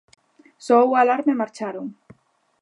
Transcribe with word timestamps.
Soou 0.65 0.89
a 0.93 0.99
alarma 1.03 1.31
e 1.33 1.39
marcharon. 1.41 1.87